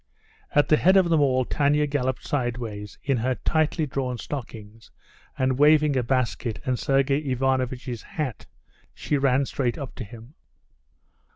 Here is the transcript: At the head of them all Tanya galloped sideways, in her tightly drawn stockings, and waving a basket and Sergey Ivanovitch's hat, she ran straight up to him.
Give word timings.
At 0.55 0.67
the 0.69 0.77
head 0.77 0.97
of 0.97 1.09
them 1.11 1.21
all 1.21 1.45
Tanya 1.45 1.85
galloped 1.85 2.25
sideways, 2.25 2.97
in 3.03 3.17
her 3.17 3.35
tightly 3.35 3.85
drawn 3.85 4.17
stockings, 4.17 4.89
and 5.37 5.59
waving 5.59 5.95
a 5.95 6.01
basket 6.01 6.59
and 6.65 6.79
Sergey 6.79 7.19
Ivanovitch's 7.19 8.01
hat, 8.01 8.47
she 8.95 9.15
ran 9.15 9.45
straight 9.45 9.77
up 9.77 9.93
to 9.93 10.03
him. 10.03 10.33